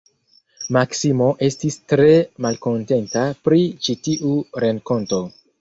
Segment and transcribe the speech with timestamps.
[0.77, 2.09] Maksimo estis tre
[2.47, 5.25] malkontenta pri ĉi tiu renkonto.